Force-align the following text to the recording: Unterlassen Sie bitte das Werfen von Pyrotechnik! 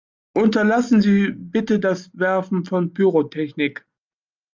Unterlassen 0.33 0.99
Sie 0.99 1.29
bitte 1.29 1.79
das 1.79 2.09
Werfen 2.17 2.65
von 2.65 2.91
Pyrotechnik! 2.91 3.85